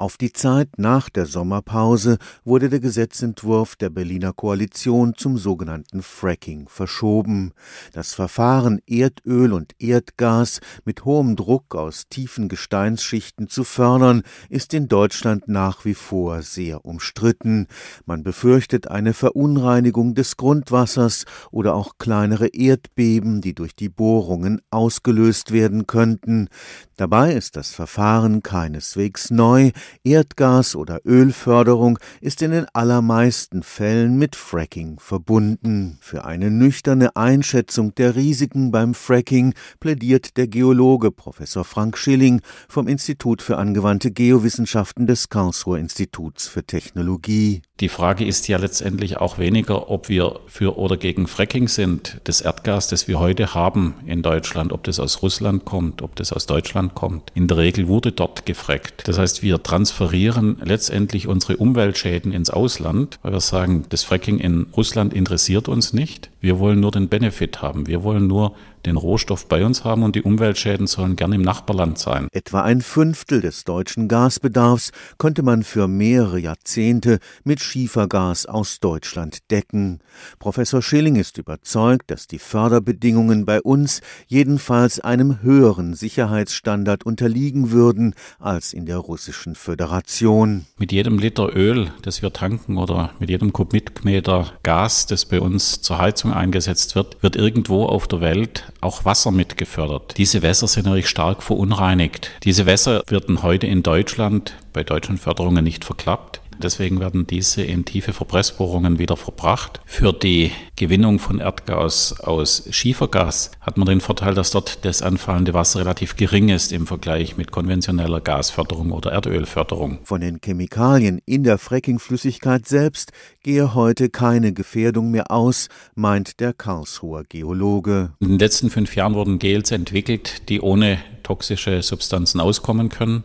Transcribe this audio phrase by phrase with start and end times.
[0.00, 6.68] Auf die Zeit nach der Sommerpause wurde der Gesetzentwurf der Berliner Koalition zum sogenannten Fracking
[6.68, 7.52] verschoben.
[7.92, 14.86] Das Verfahren, Erdöl und Erdgas mit hohem Druck aus tiefen Gesteinsschichten zu fördern, ist in
[14.86, 17.66] Deutschland nach wie vor sehr umstritten.
[18.06, 25.50] Man befürchtet eine Verunreinigung des Grundwassers oder auch kleinere Erdbeben, die durch die Bohrungen ausgelöst
[25.50, 26.50] werden könnten.
[26.96, 29.72] Dabei ist das Verfahren keineswegs neu,
[30.04, 35.98] Erdgas- oder Ölförderung ist in den allermeisten Fällen mit Fracking verbunden.
[36.00, 42.88] Für eine nüchterne Einschätzung der Risiken beim Fracking plädiert der Geologe Professor Frank Schilling vom
[42.88, 47.62] Institut für angewandte Geowissenschaften des Karlsruher Instituts für Technologie.
[47.80, 52.20] Die Frage ist ja letztendlich auch weniger, ob wir für oder gegen Fracking sind.
[52.24, 56.32] Das Erdgas, das wir heute haben in Deutschland, ob das aus Russland kommt, ob das
[56.32, 57.30] aus Deutschland kommt.
[57.34, 59.06] In der Regel wurde dort gefrackt.
[59.06, 64.66] Das heißt, wir transferieren letztendlich unsere Umweltschäden ins Ausland, weil wir sagen, das Fracking in
[64.76, 66.30] Russland interessiert uns nicht.
[66.40, 67.86] Wir wollen nur den Benefit haben.
[67.86, 68.54] Wir wollen nur
[68.86, 72.28] den Rohstoff bei uns haben und die Umweltschäden sollen gern im Nachbarland sein.
[72.32, 79.50] Etwa ein Fünftel des deutschen Gasbedarfs konnte man für mehrere Jahrzehnte mit Schiefergas aus Deutschland
[79.50, 80.00] decken.
[80.38, 88.14] Professor Schilling ist überzeugt, dass die Förderbedingungen bei uns jedenfalls einem höheren Sicherheitsstandard unterliegen würden
[88.38, 90.66] als in der russischen Föderation.
[90.78, 95.82] Mit jedem Liter Öl, das wir tanken oder mit jedem Kubikmeter Gas, das bei uns
[95.82, 100.14] zur Heizung Heizung eingesetzt wird, wird irgendwo auf der Welt auch Wasser mit gefördert.
[100.16, 102.30] Diese Wässer sind natürlich stark verunreinigt.
[102.44, 106.40] Diese Wässer werden heute in Deutschland bei deutschen Förderungen nicht verklappt.
[106.62, 109.80] Deswegen werden diese in tiefe Verpressbohrungen wieder verbracht.
[109.86, 115.54] Für die Gewinnung von Erdgas aus Schiefergas hat man den Vorteil, dass dort das anfallende
[115.54, 120.00] Wasser relativ gering ist im Vergleich mit konventioneller Gasförderung oder Erdölförderung.
[120.04, 126.52] Von den Chemikalien in der Frackingflüssigkeit selbst gehe heute keine Gefährdung mehr aus, meint der
[126.52, 128.12] Karlsruher Geologe.
[128.20, 133.22] In den letzten fünf Jahren wurden Gels entwickelt, die ohne toxische Substanzen auskommen können.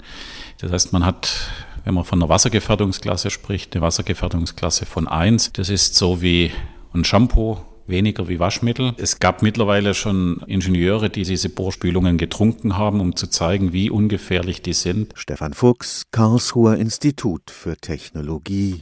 [0.59, 1.49] Das heißt, man hat
[1.83, 5.53] wenn man von einer Wassergefährdungsklasse spricht, eine Wassergefährdungsklasse von 1.
[5.53, 6.51] Das ist so wie
[6.93, 7.57] ein Shampoo,
[7.87, 8.93] weniger wie Waschmittel.
[8.97, 14.61] Es gab mittlerweile schon Ingenieure, die diese Bohrspülungen getrunken haben, um zu zeigen, wie ungefährlich
[14.61, 15.13] die sind.
[15.15, 18.81] Stefan Fuchs, Karlsruher Institut für Technologie.